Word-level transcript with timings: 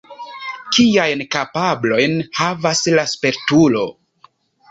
Kiajn 0.77 1.19
kapablojn 1.35 2.17
havas 2.39 2.81
la 2.95 3.05
spertulo? 3.13 3.87